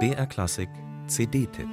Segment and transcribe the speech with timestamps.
[0.00, 0.68] BR Klassik
[1.06, 1.68] CD-Tipp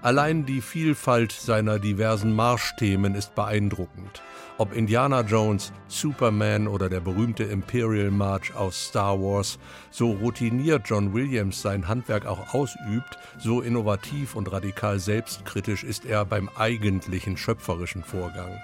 [0.00, 4.22] Allein die Vielfalt seiner diversen Marschthemen ist beeindruckend.
[4.56, 9.58] Ob Indiana Jones, Superman oder der berühmte Imperial March aus Star Wars,
[9.90, 16.24] so routiniert John Williams sein Handwerk auch ausübt, so innovativ und radikal selbstkritisch ist er
[16.24, 18.60] beim eigentlichen schöpferischen Vorgang.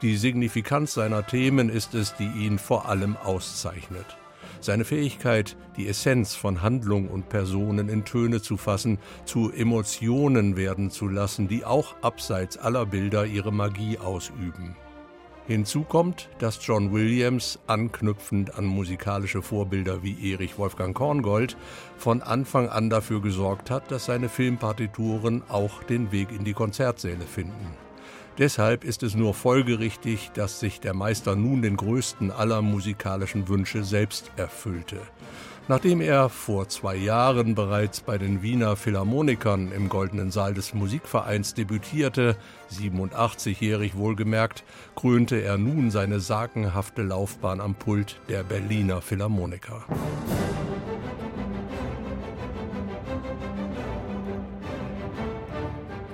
[0.00, 4.16] Die Signifikanz seiner Themen ist es, die ihn vor allem auszeichnet.
[4.62, 10.92] Seine Fähigkeit, die Essenz von Handlung und Personen in Töne zu fassen, zu Emotionen werden
[10.92, 14.76] zu lassen, die auch abseits aller Bilder ihre Magie ausüben.
[15.48, 21.56] Hinzu kommt, dass John Williams, anknüpfend an musikalische Vorbilder wie Erich Wolfgang Korngold,
[21.96, 27.26] von Anfang an dafür gesorgt hat, dass seine Filmpartituren auch den Weg in die Konzertsäle
[27.26, 27.66] finden.
[28.38, 33.84] Deshalb ist es nur folgerichtig, dass sich der Meister nun den größten aller musikalischen Wünsche
[33.84, 34.98] selbst erfüllte.
[35.68, 41.54] Nachdem er vor zwei Jahren bereits bei den Wiener Philharmonikern im Goldenen Saal des Musikvereins
[41.54, 42.36] debütierte,
[42.72, 44.64] 87-jährig wohlgemerkt,
[44.96, 49.84] krönte er nun seine sagenhafte Laufbahn am Pult der Berliner Philharmoniker.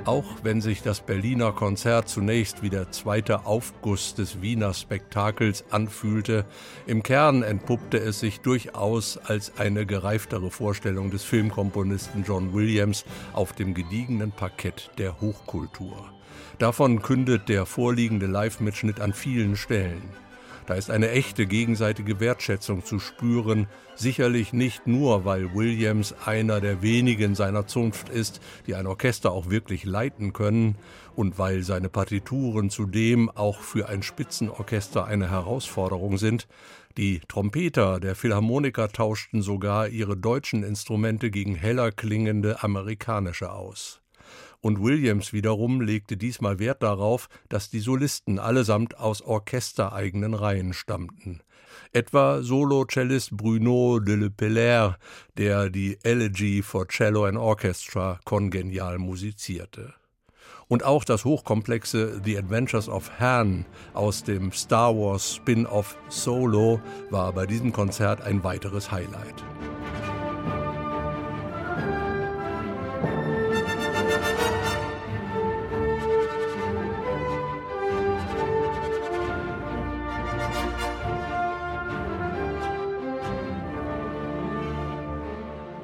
[0.09, 6.47] Auch wenn sich das Berliner Konzert zunächst wie der zweite Aufguss des Wiener Spektakels anfühlte,
[6.87, 13.53] im Kern entpuppte es sich durchaus als eine gereiftere Vorstellung des Filmkomponisten John Williams auf
[13.53, 16.11] dem gediegenen Parkett der Hochkultur.
[16.59, 20.09] Davon kündet der vorliegende Live-Mitschnitt an vielen Stellen.
[20.69, 26.83] Da ist eine echte gegenseitige Wertschätzung zu spüren, sicherlich nicht nur, weil Williams einer der
[26.83, 30.75] wenigen seiner Zunft ist, die ein Orchester auch wirklich leiten können,
[31.17, 36.47] und weil seine Partituren zudem auch für ein Spitzenorchester eine Herausforderung sind.
[36.99, 44.03] Die Trompeter der Philharmoniker tauschten sogar ihre deutschen Instrumente gegen heller klingende amerikanische aus
[44.61, 51.41] und Williams wiederum legte diesmal Wert darauf, dass die Solisten allesamt aus orchestereigenen Reihen stammten.
[51.93, 54.99] Etwa Solo-Cellist Bruno de Le Pellaire,
[55.37, 59.95] der die Elegy for Cello and Orchestra kongenial musizierte.
[60.67, 63.65] Und auch das hochkomplexe The Adventures of Han
[63.95, 66.81] aus dem Star Wars Spin-off Solo
[67.11, 69.43] war bei diesem Konzert ein weiteres Highlight.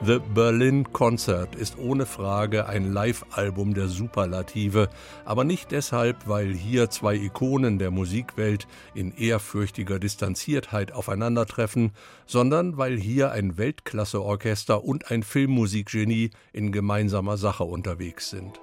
[0.06, 4.91] The Berlin Concert ist ohne Frage ein Live-Album der Superlative,
[5.25, 11.93] aber nicht deshalb, weil hier zwei Ikonen der Musikwelt in ehrfürchtiger Distanziertheit aufeinandertreffen,
[12.26, 18.60] sondern weil hier ein Weltklasse-Orchester und ein Filmmusikgenie in gemeinsamer Sache unterwegs sind.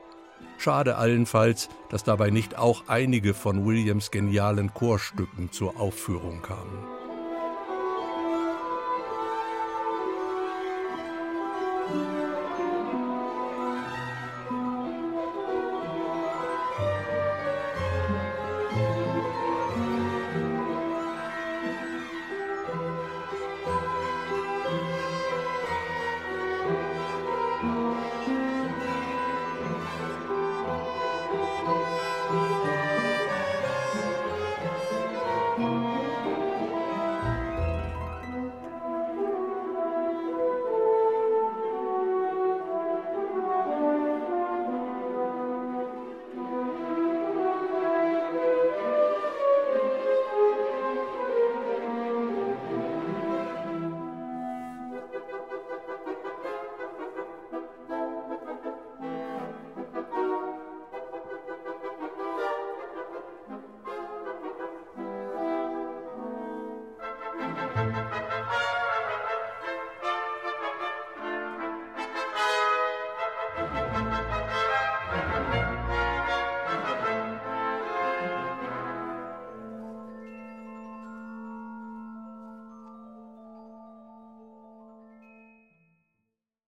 [0.59, 7.00] Schade allenfalls, dass dabei nicht auch einige von Williams genialen Chorstücken zur Aufführung kamen.